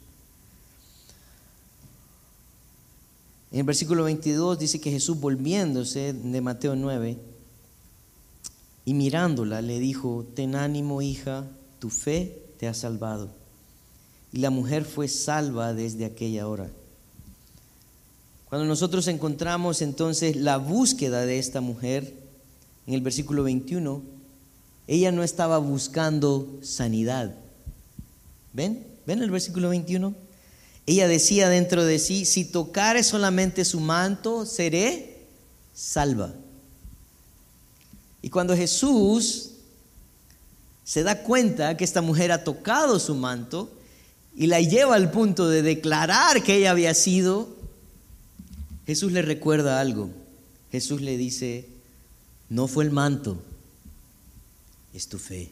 [3.52, 7.18] En el versículo 22 dice que Jesús volviéndose de Mateo 9
[8.86, 11.48] y mirándola le dijo, ten ánimo hija,
[11.80, 13.30] tu fe te ha salvado.
[14.32, 16.70] Y la mujer fue salva desde aquella hora.
[18.56, 22.14] Cuando nosotros encontramos entonces la búsqueda de esta mujer,
[22.88, 24.02] en el versículo 21,
[24.88, 27.36] ella no estaba buscando sanidad.
[28.54, 28.82] ¿Ven?
[29.06, 30.16] ¿Ven el versículo 21?
[30.86, 35.26] Ella decía dentro de sí, si tocare solamente su manto, seré
[35.74, 36.34] salva.
[38.22, 39.50] Y cuando Jesús
[40.86, 43.70] se da cuenta que esta mujer ha tocado su manto
[44.34, 47.55] y la lleva al punto de declarar que ella había sido,
[48.86, 50.10] Jesús le recuerda algo.
[50.72, 51.68] Jesús le dice,
[52.50, 53.42] no fue el manto,
[54.94, 55.52] es tu fe.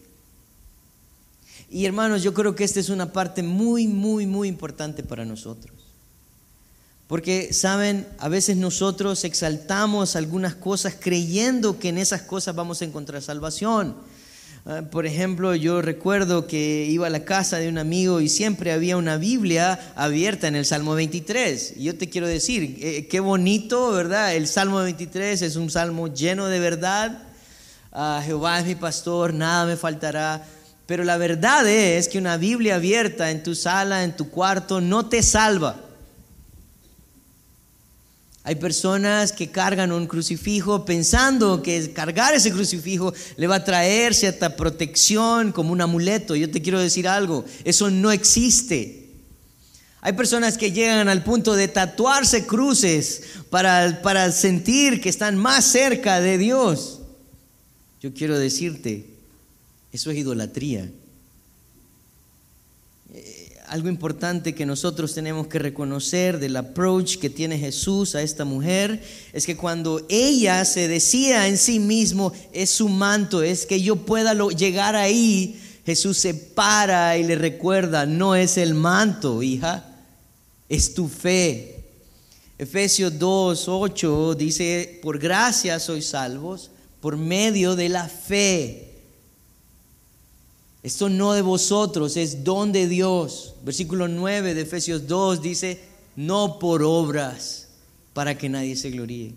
[1.70, 5.74] Y hermanos, yo creo que esta es una parte muy, muy, muy importante para nosotros.
[7.08, 12.86] Porque, saben, a veces nosotros exaltamos algunas cosas creyendo que en esas cosas vamos a
[12.86, 13.96] encontrar salvación.
[14.66, 18.72] Ah, por ejemplo, yo recuerdo que iba a la casa de un amigo y siempre
[18.72, 21.74] había una Biblia abierta en el Salmo 23.
[21.78, 24.36] Y yo te quiero decir, eh, qué bonito, ¿verdad?
[24.36, 27.34] El Salmo 23 es un salmo lleno de verdad
[27.96, 30.44] Ah, Jehová es mi pastor, nada me faltará.
[30.88, 35.08] Pero la verdad es que una Biblia abierta en tu sala, en tu cuarto, no
[35.08, 35.76] te salva.
[38.46, 44.14] Hay personas que cargan un crucifijo pensando que cargar ese crucifijo le va a traer
[44.14, 46.36] cierta protección como un amuleto.
[46.36, 49.04] Yo te quiero decir algo, eso no existe.
[50.02, 55.64] Hay personas que llegan al punto de tatuarse cruces para, para sentir que están más
[55.64, 57.00] cerca de Dios.
[58.02, 59.06] Yo quiero decirte,
[59.94, 60.92] eso es idolatría.
[63.74, 69.02] Algo importante que nosotros tenemos que reconocer del approach que tiene Jesús a esta mujer
[69.34, 73.96] es que cuando ella se decía en sí mismo, es su manto, es que yo
[73.96, 79.84] pueda llegar ahí, Jesús se para y le recuerda, no es el manto, hija,
[80.70, 81.84] es tu fe.
[82.60, 86.70] Efesios 2, 8 dice, por gracia sois salvos
[87.02, 88.93] por medio de la fe.
[90.84, 93.56] Esto no de vosotros, es don de Dios.
[93.64, 95.82] Versículo 9 de Efesios 2 dice,
[96.18, 97.70] no por obras,
[98.14, 99.34] para que nadie se gloríe.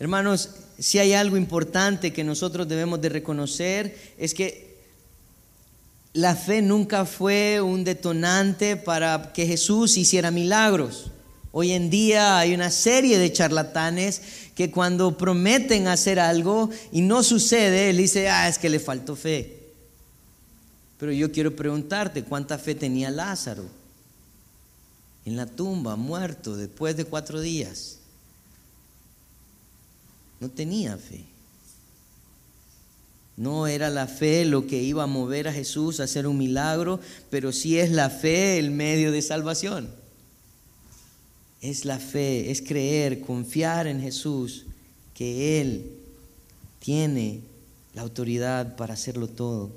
[0.00, 4.76] Hermanos, si hay algo importante que nosotros debemos de reconocer, es que
[6.12, 11.10] la fe nunca fue un detonante para que Jesús hiciera milagros.
[11.52, 14.20] Hoy en día hay una serie de charlatanes
[14.56, 19.14] que cuando prometen hacer algo y no sucede, él dice, ah, es que le faltó
[19.14, 19.66] fe.
[20.98, 23.66] Pero yo quiero preguntarte, ¿cuánta fe tenía Lázaro?
[25.26, 27.98] En la tumba, muerto, después de cuatro días.
[30.40, 31.22] No tenía fe.
[33.36, 36.98] No era la fe lo que iba a mover a Jesús a hacer un milagro,
[37.28, 39.90] pero sí es la fe el medio de salvación.
[41.60, 44.66] Es la fe, es creer, confiar en Jesús,
[45.14, 45.90] que Él
[46.78, 47.40] tiene
[47.94, 49.70] la autoridad para hacerlo todo.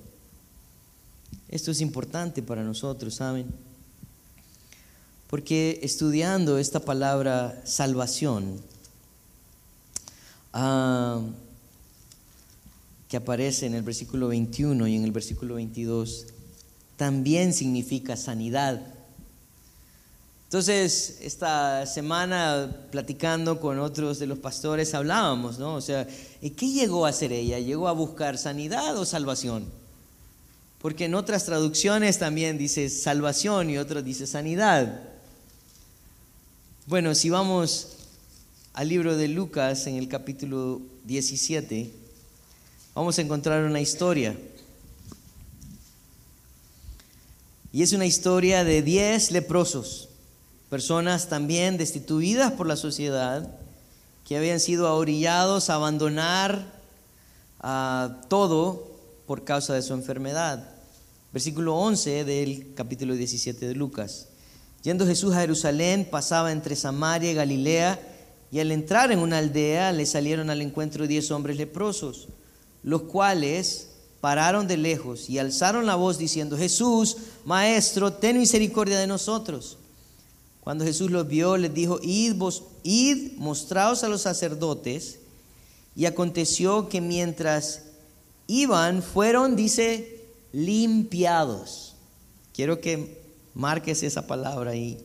[1.48, 3.48] Esto es importante para nosotros, ¿saben?
[5.30, 8.60] Porque estudiando esta palabra salvación,
[10.54, 11.22] ah,
[13.08, 16.28] que aparece en el versículo 21 y en el versículo 22,
[16.96, 18.82] también significa sanidad.
[20.50, 25.76] Entonces, esta semana platicando con otros de los pastores hablábamos, ¿no?
[25.76, 26.08] O sea,
[26.42, 27.60] ¿qué llegó a hacer ella?
[27.60, 29.66] ¿Llegó a buscar sanidad o salvación?
[30.82, 35.00] Porque en otras traducciones también dice salvación y otras dice sanidad.
[36.88, 37.98] Bueno, si vamos
[38.74, 41.92] al libro de Lucas en el capítulo 17,
[42.96, 44.36] vamos a encontrar una historia.
[47.72, 50.09] Y es una historia de diez leprosos,
[50.70, 53.50] personas también destituidas por la sociedad,
[54.26, 56.80] que habían sido ahorillados a abandonar
[57.60, 58.88] a todo
[59.26, 60.70] por causa de su enfermedad.
[61.34, 64.28] Versículo 11 del capítulo 17 de Lucas.
[64.84, 68.00] Yendo Jesús a Jerusalén, pasaba entre Samaria y Galilea,
[68.52, 72.30] y al entrar en una aldea le salieron al encuentro diez hombres leprosos
[72.84, 73.88] los cuales
[74.22, 79.78] pararon de lejos y alzaron la voz diciendo, Jesús, Maestro, ten misericordia de nosotros.
[80.70, 85.18] Cuando Jesús los vio, les dijo, id, vos, id, mostraos a los sacerdotes.
[85.96, 87.86] Y aconteció que mientras
[88.46, 91.96] iban, fueron, dice, limpiados.
[92.54, 93.20] Quiero que
[93.56, 95.00] marques esa palabra ahí.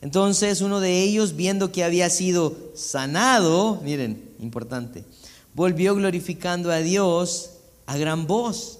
[0.00, 5.04] Entonces uno de ellos, viendo que había sido sanado, miren, importante,
[5.52, 7.50] volvió glorificando a Dios
[7.84, 8.78] a gran voz.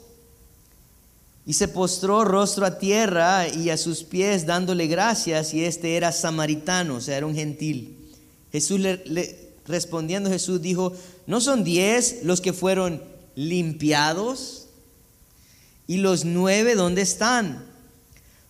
[1.46, 6.12] Y se postró rostro a tierra y a sus pies dándole gracias, y este era
[6.12, 7.96] samaritano, o sea, era un gentil.
[8.53, 10.92] Jesús le, respondiendo Jesús dijo,
[11.26, 13.03] ¿no son diez los que fueron
[13.35, 14.66] limpiados?
[15.87, 17.64] ¿Y los nueve dónde están?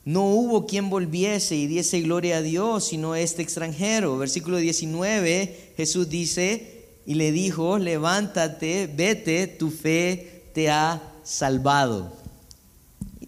[0.04, 4.18] No hubo quien volviese y diese gloria a Dios, sino este extranjero.
[4.18, 12.19] Versículo 19, Jesús dice, y le dijo, levántate, vete, tu fe te ha salvado.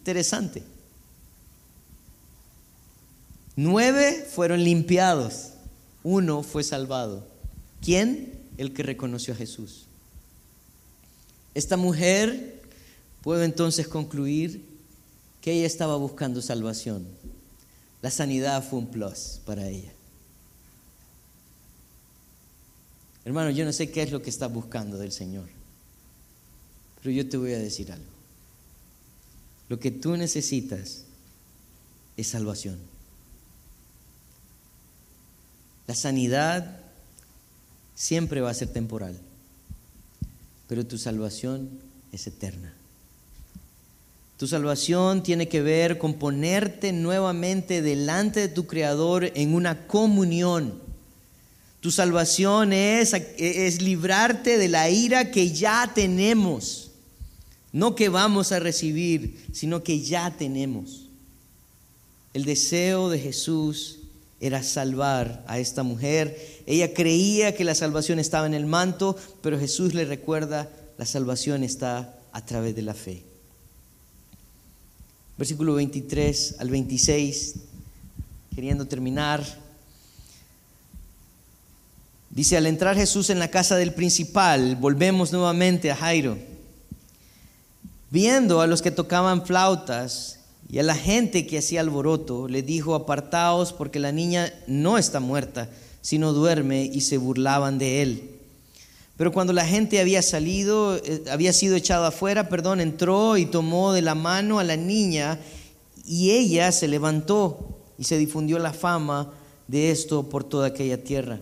[0.03, 0.65] Interesante.
[3.55, 5.51] Nueve fueron limpiados,
[6.03, 7.25] uno fue salvado.
[7.81, 8.37] ¿Quién?
[8.59, 9.85] El que reconoció a Jesús.
[11.55, 12.61] Esta mujer,
[13.21, 14.65] puedo entonces concluir
[15.41, 17.07] que ella estaba buscando salvación.
[18.01, 19.93] La sanidad fue un plus para ella.
[23.25, 25.49] Hermano, yo no sé qué es lo que estás buscando del Señor,
[27.01, 28.22] pero yo te voy a decir algo.
[29.73, 31.05] Lo que tú necesitas
[32.19, 32.77] es salvación.
[35.87, 36.77] La sanidad
[37.95, 39.19] siempre va a ser temporal,
[40.69, 41.71] pero tu salvación
[42.13, 42.75] es eterna.
[44.37, 50.83] Tu salvación tiene que ver con ponerte nuevamente delante de tu Creador en una comunión
[51.81, 56.92] tu salvación es, es librarte de la ira que ya tenemos.
[57.73, 61.09] No que vamos a recibir, sino que ya tenemos.
[62.35, 63.99] El deseo de Jesús
[64.41, 66.63] era salvar a esta mujer.
[66.67, 71.63] Ella creía que la salvación estaba en el manto, pero Jesús le recuerda, la salvación
[71.63, 73.23] está a través de la fe.
[75.39, 77.55] Versículo 23 al 26,
[78.55, 79.43] queriendo terminar.
[82.31, 86.39] Dice, al entrar Jesús en la casa del principal, volvemos nuevamente a Jairo,
[88.13, 92.95] viendo a los que tocaban flautas y a la gente que hacía alboroto, le dijo,
[92.95, 95.71] apartaos porque la niña no está muerta,
[96.03, 98.31] sino duerme, y se burlaban de él.
[99.17, 103.95] Pero cuando la gente había salido, eh, había sido echada afuera, perdón, entró y tomó
[103.95, 105.39] de la mano a la niña,
[106.05, 109.33] y ella se levantó y se difundió la fama
[109.69, 111.41] de esto por toda aquella tierra.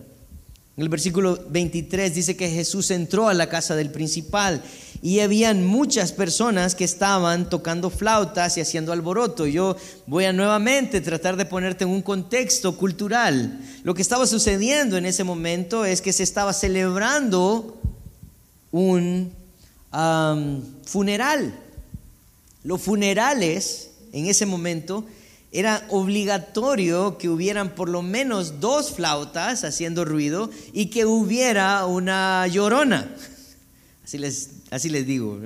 [0.77, 4.63] En el versículo 23 dice que Jesús entró a la casa del principal
[5.01, 9.47] y habían muchas personas que estaban tocando flautas y haciendo alboroto.
[9.47, 9.75] Yo
[10.05, 13.59] voy a nuevamente tratar de ponerte en un contexto cultural.
[13.83, 17.81] Lo que estaba sucediendo en ese momento es que se estaba celebrando
[18.71, 19.33] un
[20.85, 21.53] funeral.
[22.63, 25.03] Los funerales en ese momento
[25.51, 32.47] era obligatorio que hubieran por lo menos dos flautas haciendo ruido y que hubiera una
[32.47, 33.09] llorona.
[34.03, 34.17] Así
[34.89, 35.39] les, digo.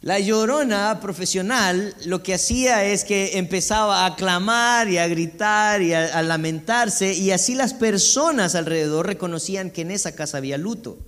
[0.00, 5.92] La llorona profesional lo que hacía es que empezaba a clamar y a gritar y
[5.92, 10.98] a, lamentarse y así las personas alrededor reconocían que en esa casa había luto.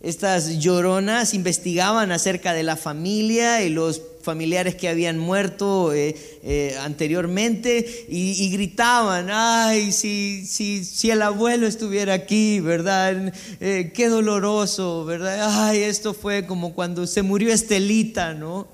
[0.00, 6.76] Estas lloronas investigaban acerca de la familia y los familiares que habían muerto eh, eh,
[6.80, 13.32] anteriormente y, gritaban, ay, si, si, si, el abuelo estuviera aquí, ¿verdad?
[13.60, 15.68] Eh, qué doloroso, ¿verdad?
[15.68, 18.68] Ay, esto fue como cuando se murió Estelita, ¿no?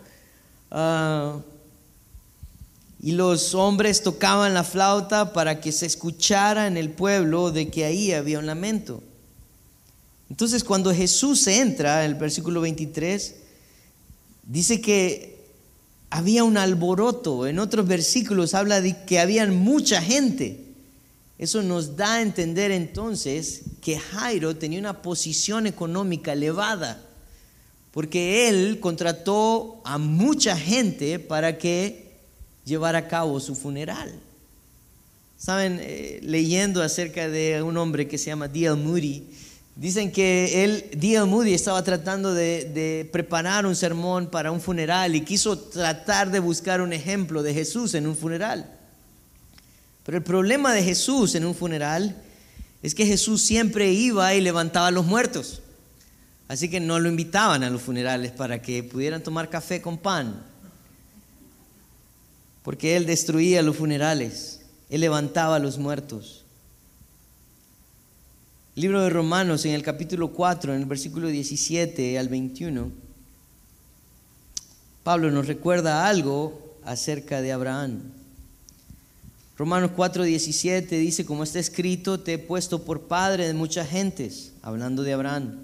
[0.70, 1.38] Ah,
[3.00, 7.84] y los hombres tocaban la flauta para que se escuchara en el pueblo de que
[7.84, 9.02] ahí había un lamento.
[10.30, 13.34] Entonces cuando Jesús entra, en el versículo 23,
[14.46, 15.33] dice que
[16.14, 17.44] había un alboroto.
[17.48, 20.60] En otros versículos habla de que habían mucha gente.
[21.38, 27.04] Eso nos da a entender entonces que Jairo tenía una posición económica elevada,
[27.90, 32.12] porque él contrató a mucha gente para que
[32.64, 34.14] llevara a cabo su funeral.
[35.36, 38.76] Saben, eh, leyendo acerca de un hombre que se llama D.L.
[38.76, 39.24] Moody,
[39.76, 41.24] Dicen que él, D.L.
[41.24, 46.80] Moody, estaba tratando de, preparar un sermón para un funeral y quiso tratar de buscar
[46.80, 48.70] un ejemplo de Jesús en un funeral.
[50.04, 52.22] Pero el problema de Jesús en un funeral
[52.82, 55.60] es que Jesús siempre iba y levantaba a los muertos.
[56.46, 60.44] Así que no lo invitaban a los funerales para que pudieran tomar café con pan.
[62.62, 66.43] Porque Él destruía los funerales, Él levantaba a los muertos.
[68.76, 72.90] Libro de Romanos en el capítulo 4, en el versículo 17 al 21,
[75.04, 78.00] Pablo nos recuerda algo acerca de Abraham.
[79.56, 84.50] Romanos 4, 17 dice, como está escrito, te he puesto por padre de muchas gentes,
[84.60, 85.56] hablando de Abraham,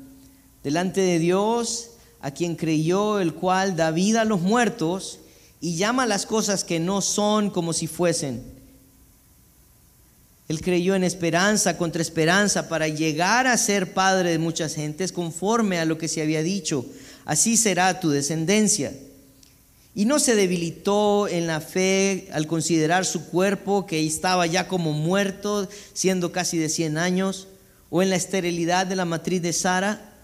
[0.62, 1.90] delante de Dios,
[2.20, 5.18] a quien creyó, el cual da vida a los muertos
[5.60, 8.59] y llama las cosas que no son como si fuesen
[10.50, 15.78] él creyó en esperanza contra esperanza para llegar a ser padre de muchas gentes conforme
[15.78, 16.84] a lo que se había dicho.
[17.24, 18.92] Así será tu descendencia.
[19.94, 24.90] Y no se debilitó en la fe al considerar su cuerpo que estaba ya como
[24.92, 27.46] muerto, siendo casi de 100 años,
[27.88, 30.14] o en la esterilidad de la matriz de Sara.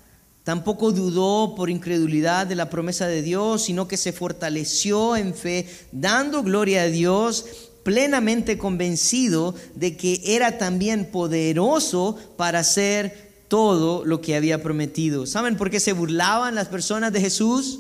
[0.43, 5.69] Tampoco dudó por incredulidad de la promesa de Dios, sino que se fortaleció en fe,
[5.93, 14.21] dando gloria a Dios plenamente convencido de que era también poderoso para hacer todo lo
[14.21, 15.25] que había prometido.
[15.25, 17.79] ¿Saben por qué se burlaban las personas de Jesús?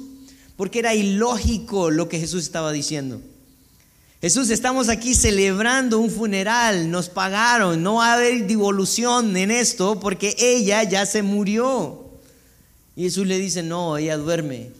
[0.56, 3.20] Porque era ilógico lo que Jesús estaba diciendo.
[4.20, 9.98] Jesús, estamos aquí celebrando un funeral, nos pagaron, no va a haber devolución en esto
[9.98, 12.04] porque ella ya se murió.
[12.94, 14.70] Y Jesús le dice, no, ella duerme.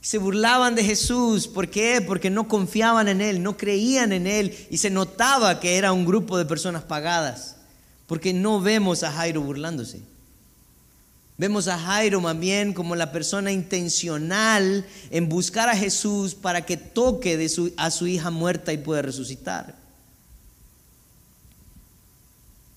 [0.00, 1.48] Se burlaban de Jesús.
[1.48, 2.00] ¿Por qué?
[2.00, 6.06] Porque no confiaban en Él, no creían en Él y se notaba que era un
[6.06, 7.56] grupo de personas pagadas.
[8.06, 10.00] Porque no vemos a Jairo burlándose.
[11.38, 16.76] Vemos a Jairo más bien como la persona intencional en buscar a Jesús para que
[16.76, 19.76] toque a su hija muerta y pueda resucitar.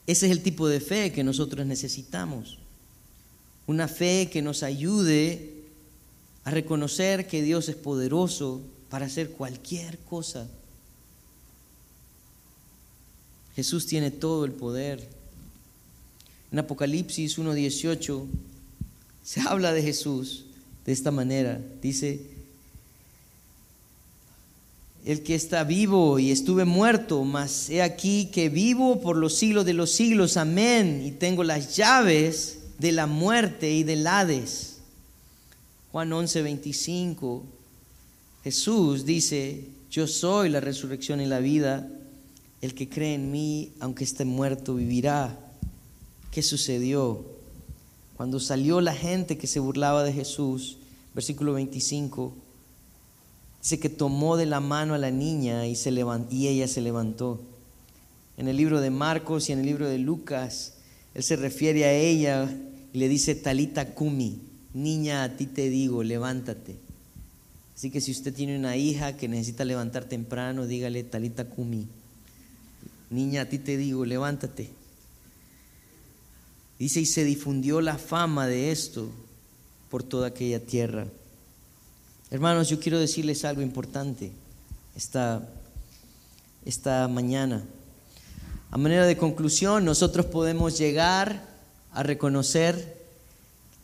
[0.10, 2.58] Ese es el tipo de fe que nosotros necesitamos.
[3.68, 5.59] Una fe que nos ayude
[6.50, 10.50] a reconocer que Dios es poderoso para hacer cualquier cosa.
[13.56, 15.08] Jesús tiene todo el poder.
[16.52, 18.26] En Apocalipsis 1.18
[19.24, 20.46] se habla de Jesús
[20.88, 21.62] de esta manera.
[21.84, 22.20] Dice,
[25.06, 29.66] el que está vivo y estuve muerto, mas he aquí que vivo por los siglos
[29.66, 34.69] de los siglos, amén, y tengo las llaves de la muerte y del Hades.
[35.92, 37.44] Juan 11, 25,
[38.44, 41.90] Jesús dice, yo soy la resurrección y la vida,
[42.62, 45.40] el que cree en mí, aunque esté muerto, vivirá.
[46.32, 47.26] ¿Qué sucedió?
[48.18, 50.78] Cuando salió la gente que se burlaba de Jesús,
[51.16, 52.34] versículo 25,
[53.60, 55.90] dice que tomó de la mano a la niña y, se
[56.30, 57.42] y ella se levantó.
[58.38, 60.76] En el libro de Marcos y en el libro de Lucas,
[61.16, 62.48] él se refiere a ella
[62.94, 66.76] y le dice talita kumi, niña, a ti te digo, levántate.
[67.76, 71.88] Así que si usted tiene una hija que necesita levantar temprano, dígale, talita kumi,
[73.10, 74.70] niña, a ti te digo, levántate.
[76.78, 79.10] Dice, y se difundió la fama de esto
[79.90, 81.08] por toda aquella tierra.
[82.32, 84.32] Hermanos, yo quiero decirles algo importante
[84.96, 85.48] esta,
[86.66, 87.64] esta mañana.
[88.72, 91.48] A manera de conclusión, nosotros podemos llegar
[91.92, 92.99] a reconocer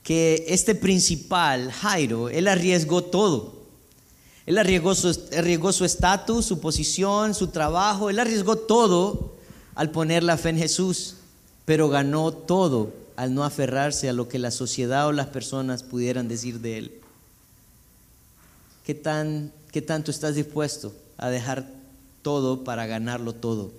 [0.05, 3.55] que este principal, Jairo, él arriesgó todo.
[4.45, 9.33] Él arriesgó su estatus, su posición, su trabajo, él arriesgó todo
[9.73, 11.15] al poner la fe en Jesús,
[11.65, 16.27] pero ganó todo al no aferrarse a lo que la sociedad o las personas pudieran
[16.27, 17.01] decir de él.
[18.85, 21.67] ¿Qué, tan, qué tanto estás dispuesto a dejar
[22.21, 23.71] todo para ganarlo todo?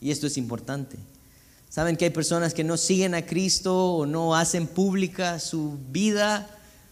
[0.00, 0.98] Y esto es importante.
[1.68, 6.48] Saben que hay personas que no siguen a Cristo o no hacen pública su vida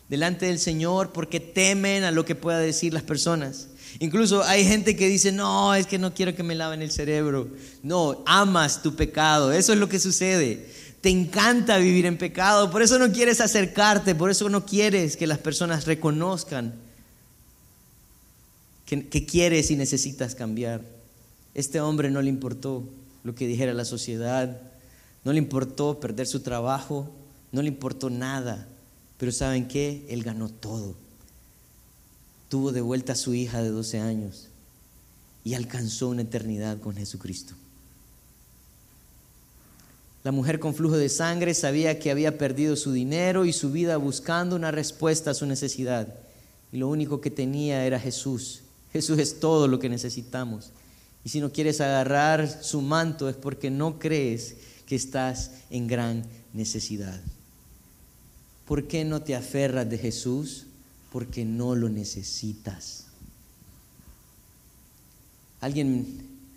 [0.09, 3.68] delante del Señor porque temen a lo que pueda decir las personas.
[3.99, 7.49] Incluso hay gente que dice, no, es que no quiero que me laven el cerebro.
[7.83, 9.53] No, amas tu pecado.
[9.53, 10.68] Eso es lo que sucede.
[11.01, 12.70] Te encanta vivir en pecado.
[12.70, 14.14] Por eso no quieres acercarte.
[14.14, 16.74] Por eso no quieres que las personas reconozcan
[18.87, 20.83] que, quieres y necesitas cambiar.
[21.55, 22.85] Este hombre no le importó
[23.27, 24.61] lo que dijera la sociedad.
[25.24, 27.11] No le importó perder su trabajo.
[27.53, 28.66] No le importó nada.
[29.18, 30.07] Pero ¿saben qué?
[30.09, 30.95] Él ganó todo
[32.49, 34.49] tuvo de vuelta a su hija de 12 años
[35.45, 37.55] y alcanzó una eternidad con Jesucristo.
[40.24, 43.97] La mujer con flujo de sangre sabía que había perdido su dinero y su vida
[43.97, 46.12] buscando una respuesta a su necesidad.
[46.72, 48.62] Y lo único que tenía era Jesús.
[48.93, 50.70] Jesús es todo lo que necesitamos.
[51.27, 54.55] Y si no quieres agarrar su manto es porque no crees
[54.87, 56.22] que estás en gran
[56.55, 57.20] necesidad.
[58.64, 60.66] ¿Por qué no te aferras de Jesús?
[61.16, 63.07] porque no lo necesitas.
[65.61, 66.07] Alguien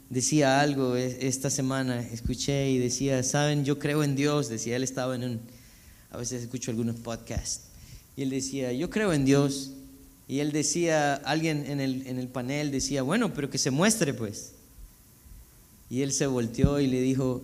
[0.10, 4.84] decía algo e, esta semana, escuché y decía, saben, yo creo en Dios, decía, él
[4.84, 5.40] estaba en un,
[6.12, 7.68] a veces escucho algunos podcasts,
[8.18, 9.72] y él decía, yo creo en Dios,
[10.28, 14.14] y él decía, alguien en el, en el panel decía, bueno, pero que se muestre
[14.14, 14.56] pues.
[15.90, 17.42] Y él se volteó y le dijo,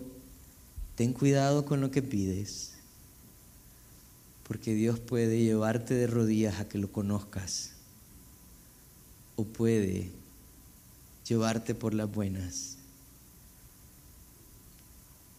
[0.94, 2.76] ten cuidado con lo que pides
[4.46, 7.72] porque Dios puede llevarte de rodillas a que lo conozcas
[9.34, 10.10] o puede
[11.28, 12.76] llevarte por las buenas.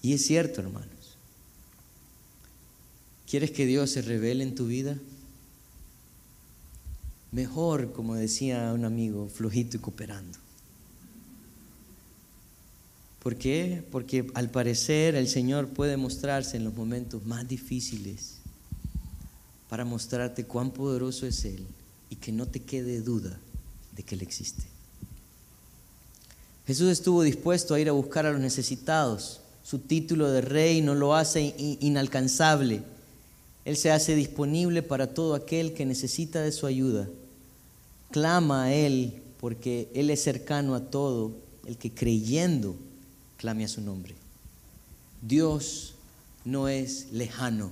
[0.02, 1.16] Y es cierto, hermanos.
[3.30, 4.98] ¿Quieres que Dios se revele en tu vida?
[7.32, 10.38] Mejor, como decía un amigo, flojito y cooperando.
[13.22, 13.84] ¿Por qué?
[13.92, 18.38] Porque al parecer el Señor puede mostrarse en los momentos más difíciles
[19.70, 21.66] para mostrarte cuán poderoso es Él
[22.10, 23.38] y que no te quede duda
[23.96, 24.64] de que Él existe.
[26.66, 29.42] Jesús estuvo dispuesto a ir a buscar a los necesitados.
[29.64, 32.84] Su título de rey no lo hace inalcanzable.
[33.66, 37.08] Él se hace disponible para todo aquel que necesita de su ayuda.
[38.12, 41.32] Clama a Él porque Él es cercano a todo
[41.66, 42.76] el que creyendo
[43.38, 44.16] clame a su nombre.
[45.22, 45.94] Dios
[46.46, 47.72] no es lejano.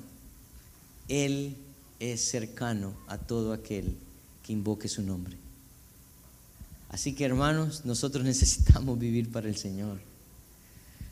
[1.07, 1.55] Él
[1.99, 3.95] es cercano a todo aquel
[4.43, 5.37] que invoque su nombre.
[6.89, 9.99] Así que hermanos, nosotros necesitamos vivir para el Señor.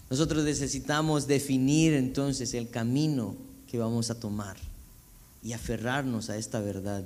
[0.09, 3.35] Nosotros necesitamos definir entonces el camino
[3.67, 4.57] que vamos a tomar
[5.41, 7.03] y aferrarnos a esta verdad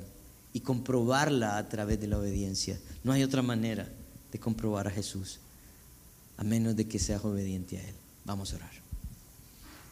[0.54, 2.80] y comprobarla a través de la obediencia.
[3.04, 3.88] No hay otra manera
[4.32, 5.40] de comprobar a Jesús
[6.38, 7.96] a menos de que seas obediente a Él.
[8.26, 8.72] Vamos a orar.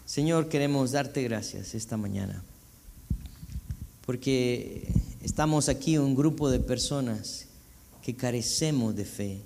[0.06, 2.44] Señor, queremos darte gracias esta mañana
[4.06, 4.88] porque
[5.24, 7.48] estamos aquí un grupo de personas
[8.04, 9.42] que carecemos de fe,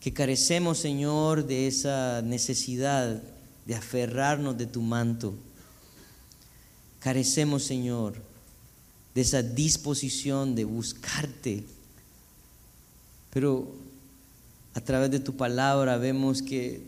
[0.00, 3.22] que carecemos, Señor, de esa necesidad
[3.66, 5.34] de aferrarnos de tu manto.
[7.00, 8.14] Carecemos, Señor,
[9.14, 11.64] de esa disposición de buscarte.
[13.30, 13.70] Pero
[14.74, 16.82] a través de tu palabra vemos que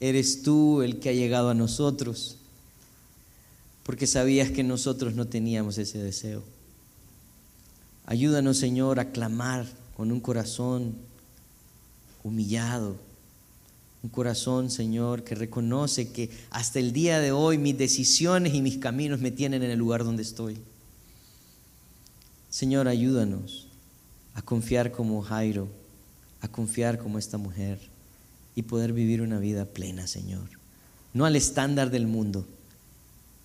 [0.00, 2.38] eres tú el que ha llegado a nosotros
[3.84, 6.42] porque sabías que nosotros no teníamos ese deseo.
[8.06, 10.94] Ayúdanos, Señor, a clamar con un corazón
[12.22, 12.96] humillado,
[14.02, 18.78] un corazón, Señor, que reconoce que hasta el día de hoy mis decisiones y mis
[18.78, 20.58] caminos me tienen en el lugar donde estoy.
[22.50, 23.68] Señor, ayúdanos
[24.34, 25.68] a confiar como Jairo,
[26.42, 27.78] a confiar como esta mujer
[28.54, 30.48] y poder vivir una vida plena, Señor.
[31.14, 32.46] No al estándar del mundo,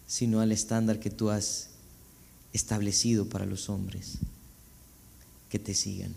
[0.07, 1.69] sino al estándar que tú has
[2.53, 4.17] establecido para los hombres
[5.49, 6.13] que te sigan.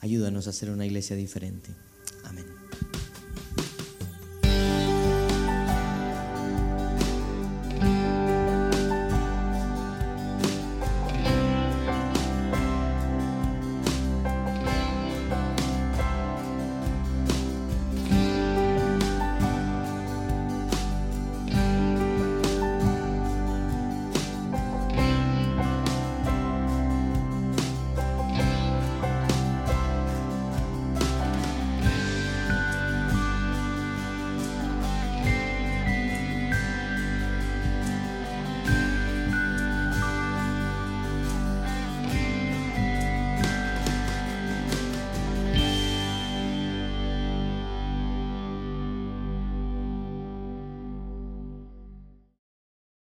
[0.00, 1.70] Ayúdanos a hacer una iglesia diferente.
[2.24, 2.46] Amén.